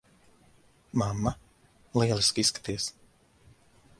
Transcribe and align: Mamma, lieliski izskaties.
Mamma, 1.01 1.33
lieliski 2.01 2.45
izskaties. 2.47 2.91